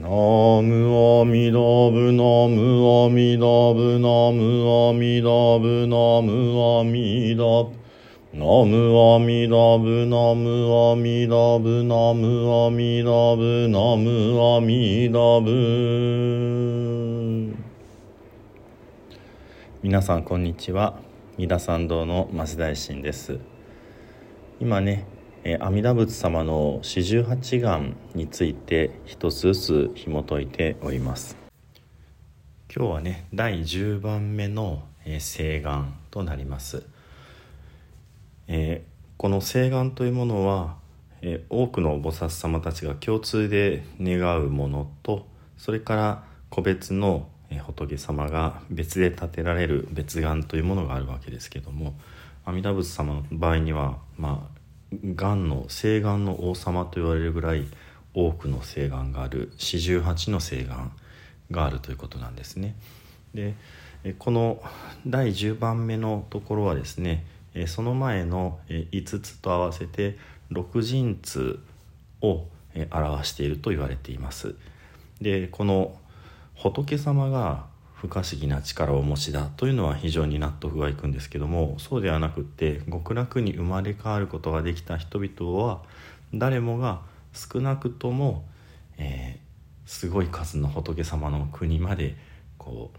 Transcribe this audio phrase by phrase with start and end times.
[0.00, 7.76] ナムアミダブナムアミダブナムアミダブナムアミダブ
[8.32, 15.50] ナムアミダブナムアミダブナムアミダブナムアミダブ
[19.82, 20.98] 皆さんこんにちは。
[21.36, 23.38] 三田参道の増大臣です。
[24.60, 25.04] 今ね
[25.42, 31.38] え阿弥陀仏様の四十八願について一つずつ紐解いております。
[32.74, 36.84] 今日はね第10番目の、え請願となります、
[38.48, 40.76] えー、この請願というものは、
[41.22, 51.94] え多くの菩薩様たちが共通で願うものとそれから個別の仏様が別で建てられる別願というものがあるわけですけども
[52.44, 54.59] 阿弥陀仏様の場合にはまあ
[54.92, 57.66] がんの請願の王様と言われるぐらい
[58.14, 60.92] 多くの請願がある四十八の請願
[61.50, 62.74] があるということなんですね。
[63.34, 63.54] で
[64.18, 64.62] この
[65.06, 67.24] 第10番目のところはですね
[67.66, 70.16] その前の5つと合わせて
[70.48, 71.60] 六神通
[72.22, 72.46] を
[72.90, 74.54] 表していると言われています。
[75.20, 75.96] でこの
[76.54, 77.66] 仏様が
[78.00, 85.82] 不可思議な力をお持ちだというのは非常に納得がいくんですけどもそうではなくって極楽に生まれ変わることができた人々は
[86.32, 87.02] 誰もが
[87.34, 88.46] 少なくとも、
[88.96, 92.16] えー、すごい数の仏様の国まで
[92.56, 92.90] こ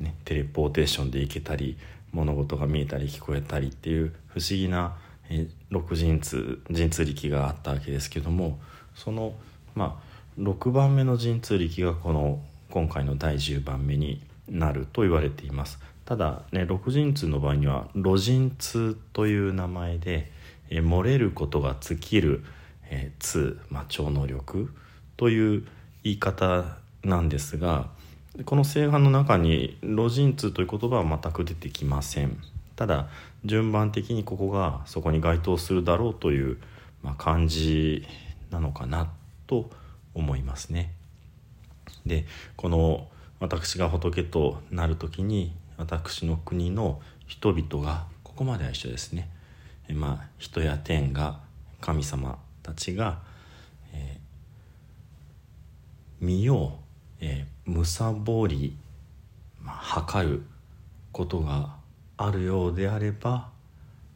[0.00, 1.78] う、ね、テレポーテーションで行けたり
[2.10, 4.96] 物事が見えたり聞こえたりっていう不思議な、
[5.30, 8.58] えー、六神通神通力があったわけですけども
[8.96, 9.34] その
[9.76, 15.78] まあ6番目の神通力がこの今回の第10番目になると言われています。
[16.04, 20.30] ただね六神通の場合には路神通という名前で、
[20.70, 22.44] え漏れることが尽きる、
[22.90, 24.70] えー、通、まあ、超能力
[25.16, 25.66] という
[26.04, 27.88] 言い方なんですが
[28.44, 32.38] この聖願の中に路神通という言葉は全く出てきません。
[32.76, 33.08] ただ
[33.44, 36.58] 順番的にここがそこに該当するだろうという、
[37.02, 38.06] まあ、感じ
[38.50, 39.10] なのかな
[39.46, 39.68] と
[40.14, 40.92] 思いますね。
[42.06, 42.26] で
[42.56, 43.08] この
[43.40, 49.28] 私が仏となる時に私の国の人々がここまでは一緒ですね、
[49.90, 51.40] まあ人や天が
[51.80, 53.20] 神様たちが、
[53.92, 56.78] えー、身を、
[57.20, 58.76] えー、むさぼり、
[59.62, 60.42] まあ、測る
[61.12, 61.76] ことが
[62.16, 63.50] あるようであれば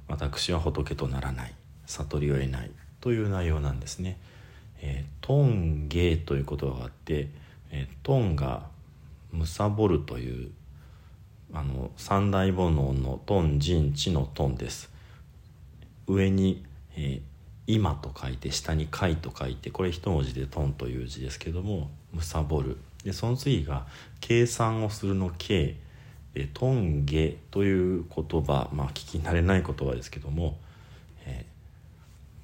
[0.09, 1.55] 私は仏とならない。
[1.87, 2.71] 悟りを得ない。
[3.00, 4.19] という内容なんですね。
[4.81, 7.28] えー、トンゲという言葉があって、
[7.71, 8.66] えー、トンが
[9.32, 10.50] むさぼるという
[11.54, 14.91] あの三大煩悩のトン人地のトンです。
[16.06, 16.65] 上に、
[16.97, 17.22] えー、
[17.66, 23.87] 今と書いて下に貝と書いてこれ一文字でトンという字ですけどもむさぼるでその次が
[24.20, 25.76] 計算をするの計
[26.34, 30.59] でトンゲという言葉まあ聞き慣れない言葉ですけども、
[31.25, 31.47] え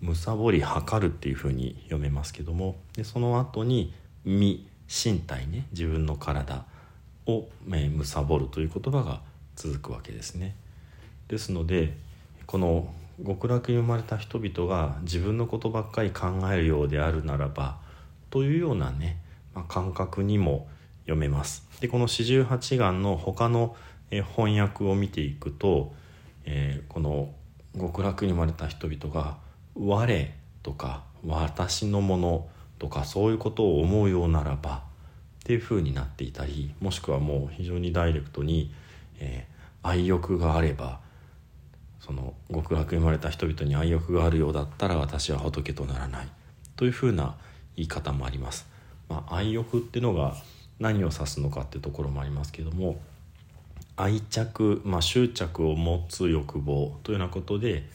[0.03, 3.93] ー、むさぼり測るっていうふうに読めますけどもでその後に
[4.25, 6.65] 身身体ね自分の体。
[7.29, 9.21] を、えむさぼるという言葉が
[9.55, 10.57] 続くわけですね。
[11.29, 11.95] ですので
[12.47, 12.93] この
[13.25, 17.79] 極楽に生まれた人々が自分のことばっかり考えるようであるならば
[18.31, 19.21] というようなね、
[19.55, 20.69] まあ、感覚にも
[21.03, 21.67] 読めます。
[21.81, 23.77] でこの四十八願の他の
[24.11, 25.93] 翻訳を見ていくと、
[26.45, 27.31] えー、この
[27.79, 29.37] 極楽に生まれた人々が
[29.77, 30.31] 「我」
[30.63, 34.88] とか「私のもの」とかそういうことを思うようならば
[35.49, 38.71] っていう風になっていたりもしくはもう非常にダイレクトに、
[39.19, 41.01] えー、愛欲があれば
[42.01, 46.29] その極楽生まれた人々に愛欲があるようだったら私は仏とならない
[46.77, 47.35] という風な
[47.77, 48.67] 言い方もあります。
[49.09, 50.35] まあ、愛欲っていうのが
[50.79, 53.01] 何を指すのかっていうところもありますけども
[53.97, 57.89] 愛着、まあ、執着を持つ欲望というようなことで、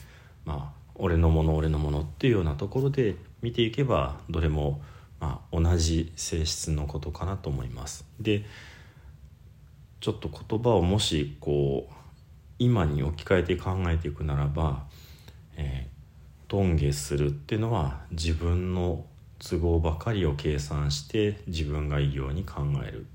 [0.43, 4.81] まあ、俺のもの俺のものっていうようなところで見ていけばどれも
[5.23, 8.05] まあ、同じ性質のことかなと思います。
[8.19, 8.43] で
[10.01, 11.93] ちょっと言葉をもしこう
[12.59, 14.85] 今に置き換えて考えていくならば、
[15.55, 19.05] えー、頓下するっていうのは自分の
[19.39, 23.05] 都合ばかりを計算して自分がいいように考えるっ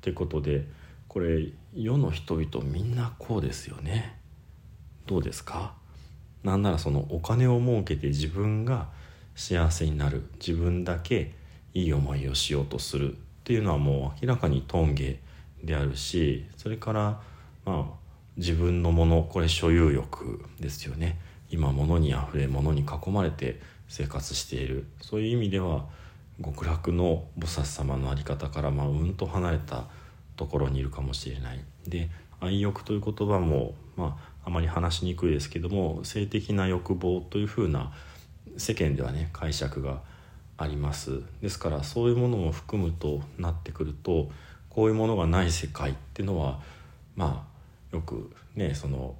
[0.00, 0.66] てことで
[1.06, 4.18] これ世の人々みんなこうですよね。
[5.04, 5.74] どうですか？
[6.44, 8.88] なんならそのお金を儲けて自分が
[9.36, 10.24] 幸せになる。
[10.40, 11.32] 自分だけ
[11.74, 15.20] いい思いをしようとするっていうのはもう明らかにトンゲ
[15.62, 17.20] であるしそれから
[17.64, 18.06] まあ
[18.36, 21.18] 自分のものこれ所有欲ですよね。
[21.50, 24.86] 今物にあふれ物に囲まれて生活している。
[25.00, 25.84] そういう意味では
[26.42, 29.84] 極楽の菩薩様の在り方からまあうんと離れた
[30.36, 31.60] ところにいるかもしれない。
[31.86, 32.10] で
[32.40, 37.92] 愛欲という言葉も、まあ、あまり話しにくいですけども性的な欲望というふうな
[38.58, 40.00] 世間ではね解釈が
[40.58, 41.22] あります。
[41.42, 44.30] ですからそういうものも含むとなってくると
[44.70, 46.60] こういうものがない世界っていうのは
[47.14, 47.46] ま
[47.92, 49.14] あよくねその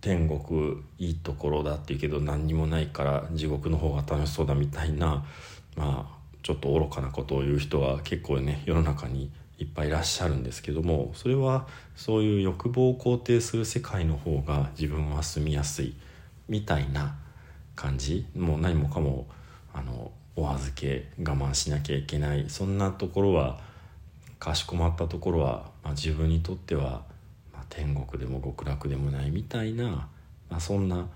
[0.00, 5.24] 天国いいところだっていうけど何にもないから地獄の方が楽しそうだみたいな
[5.76, 11.66] まあちょっと愚かなことを言う人は結構ね世の中にいっぱいいらっしゃるんですけどもそれは
[11.96, 15.94] そういう欲望を肯定する世界の方が自分は住みやすい
[16.48, 17.16] みたいな
[17.74, 18.26] 感じ？
[18.36, 19.26] もう何もかも
[19.72, 22.46] あのお預け我慢しなきゃいけない。
[22.48, 23.60] そんなところは
[24.38, 27.02] かしこまったところは、まあ、自分にとっては、
[27.52, 30.08] まあ、天国でも極楽でもないみたいな、
[30.50, 31.06] まあ、そんな、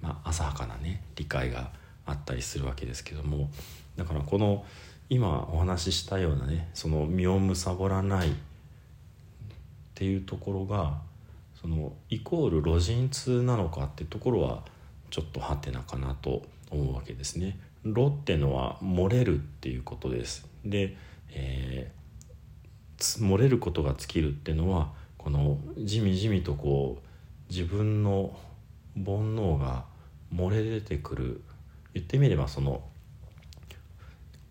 [0.00, 1.70] まあ、浅はかなね理解が
[2.06, 3.50] あったりするわけですけども。
[3.96, 4.64] だからこの
[5.08, 8.32] 今お話ししたようなねその身を貪らないっ
[9.94, 10.98] ていうところが
[11.60, 14.62] そのイコール路人痛なのかっていうところは
[15.10, 17.58] ちょっとハテナかなと思うわけですね。
[17.84, 20.46] 炉ってのは漏れるっていうことです。
[20.64, 20.96] で、
[21.30, 28.38] えー、漏れることが尽きるっていうのはこのじみじみとこう自分の
[28.94, 29.84] 煩悩が
[30.34, 31.42] 漏れ出てくる
[31.94, 32.82] 言ってみればその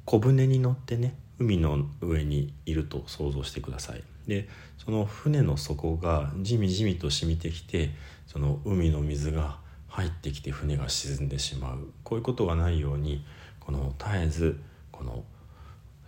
[0.06, 4.04] 小舟に乗ってね海の上にいると想像してください。
[4.28, 4.48] で
[4.78, 7.92] その船の底がじみじみと染みてきて
[8.28, 9.58] その海の水が
[9.90, 11.88] 入ってきて船が沈んでしまう。
[12.04, 13.24] こういうことがないように
[13.60, 14.60] この絶えず
[14.92, 15.24] この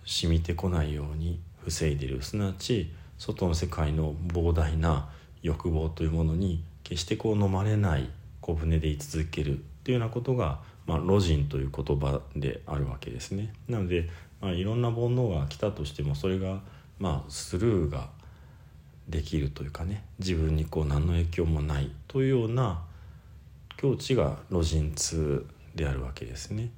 [0.06, 2.22] 染みてこないように防いでいる。
[2.22, 5.10] すなわち外の世界の膨大な
[5.44, 8.10] 欲望というものに決してこう飲まれない
[8.42, 9.64] 小舟で居続ける。
[9.82, 13.52] っていうようなことが、まあ、ロジンという言葉であるわけですね。
[13.68, 16.62] なので、まあ、いろんな煩悩が来たとしてもそれが、
[17.00, 18.10] まあ、スルーが
[19.10, 22.82] できるというかね自分にこう何の影響もないというような
[23.82, 26.70] 境地が路人痛であるわけですね。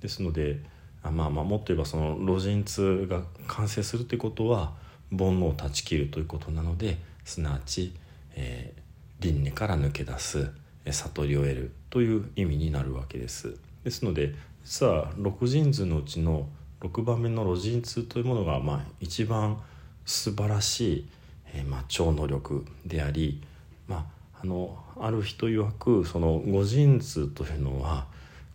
[0.00, 0.60] ですので
[1.02, 4.72] あまあまあもっと言えばその路人痛が完成するということは
[5.10, 7.94] 煩悩を断ち切るということなのですなわち、
[8.34, 10.50] えー、輪廻から抜け出す
[10.90, 13.56] 悟りを得るという意味になるわけです。
[13.84, 14.34] ですので
[14.64, 16.48] 実は六人図のうちの
[16.80, 19.60] 6番目の路人痛というものがまあ一番
[20.04, 21.08] 素晴らしい、
[21.54, 23.40] えー、まあ超能力であり
[23.86, 28.06] まああのある人曰くその五人図というのは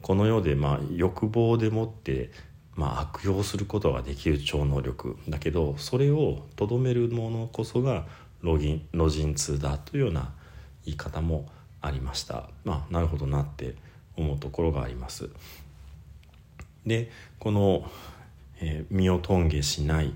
[0.02, 2.30] この世でまあ欲望でもって
[2.76, 5.18] まあ悪用することができる超能力。
[5.30, 8.06] だけどそれをとどめるものこそが
[8.42, 10.34] ロギンロジン2だというような
[10.86, 11.48] 言い方も
[11.82, 12.50] ありました。
[12.66, 13.76] まあなるほどなって
[14.18, 15.30] 思うところがあります。
[16.86, 17.90] でこの、
[18.60, 20.14] えー、身を頓下しない、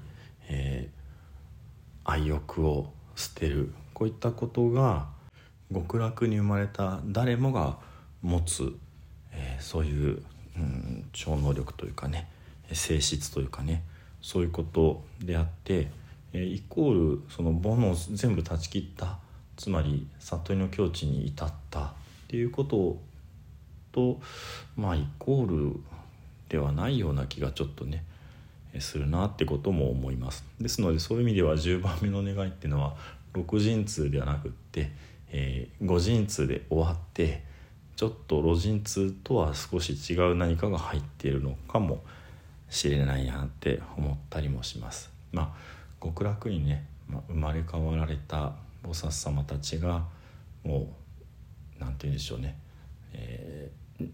[0.49, 3.73] えー、愛欲を捨てる。
[3.93, 5.07] こういったことが
[5.73, 7.77] 極楽に生まれた誰もが
[8.21, 8.73] 持つ、
[9.31, 10.23] えー、そういう、
[10.57, 12.27] うん、超能力というかね
[12.71, 13.83] 性質というかね
[14.21, 15.89] そういうことであって、
[16.33, 19.17] えー、イコールその煩悩を全部断ち切った
[19.57, 21.91] つまり悟りの境地に至ったっ
[22.27, 22.97] ていうこと
[23.91, 24.19] と
[24.75, 25.79] まあイコール
[26.49, 28.03] ではないような気がちょっとね
[28.79, 30.45] するなってことも思います。
[30.59, 32.95] ですのでそういう意味では10番目の願いっていうのは
[33.33, 34.91] 六神通ではなくって
[35.31, 37.43] えー、五陣痛で終わって
[37.95, 42.03] ちょっと路陣痛とは少し違う何かが入っているのかも
[42.69, 45.11] しれないなって思ったりもします。
[45.31, 50.03] まあ極楽にね、まあ、生まれ変わられた菩薩様たちが
[50.63, 52.57] もう何て言うんでしょうね、
[53.13, 54.07] えー、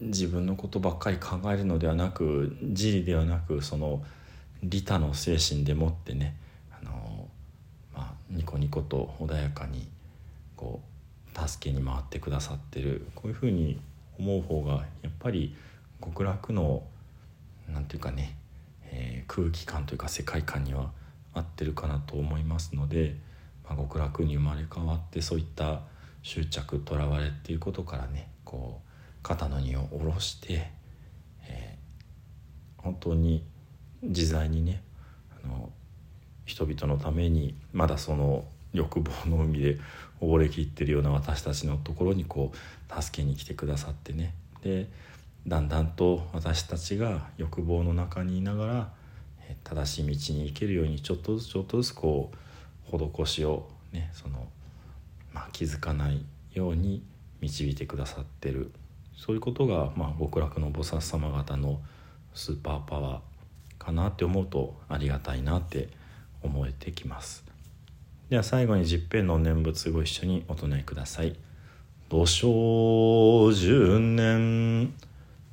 [0.00, 4.04] 自分のことばっかり考えるのではなく自利ではなくその
[4.62, 6.36] 利他の精神でもってね
[6.70, 7.28] あの、
[7.94, 9.88] まあ、ニコニコと穏やかに
[10.56, 10.82] こ
[11.34, 13.06] う助けに回ってくださってる。
[13.14, 13.80] こういうふうに
[14.18, 15.54] 思う方がやっぱり
[16.02, 16.82] 極楽の
[17.68, 18.36] 何て言うかね、
[18.84, 20.90] えー、空気感というか世界観には
[21.34, 23.16] 合ってるかなと思いますので、
[23.68, 25.82] まあ、極楽に生まれ変わってそういった
[26.22, 28.88] 執着とらわれっていうことからねこう
[29.22, 30.70] 肩の荷を下ろして、
[31.46, 33.44] えー、本当に
[34.02, 34.82] 自在にね
[35.44, 35.70] あの
[36.44, 39.78] 人々のためにまだその欲望の海で
[40.20, 44.34] 溺れきってるような私たちのところにこう助けに来てくださってね。
[44.62, 44.88] で
[45.46, 48.92] だんだんと私たちが欲望の中にいながら
[49.62, 52.32] 正しい道に行けるようにちょっとずつちょっとずつこ
[52.92, 54.48] う施しをねその、
[55.32, 57.04] まあ、気づかないように
[57.40, 58.72] 導いてくださってる。
[59.16, 61.80] そういうことが、まあ、極楽の菩薩様方の
[62.34, 65.88] スーパーパワーかなって思うとありがたいなって
[66.42, 67.45] 思えてきます。
[68.28, 71.36] では最後に十平の念仏ご一緒にお唱えください
[72.10, 74.92] 「土生十年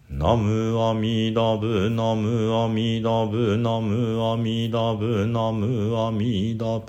[0.10, 6.86] ナムアミダブナムアミダブナムアミダブナムアミダブ」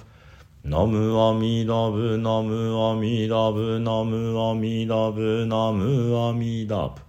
[0.64, 7.05] ナムアミダブナムアミダブナムアミダブナムアミダブ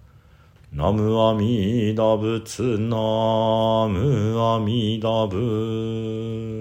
[0.70, 6.55] ナムアミダブツナムアミダブ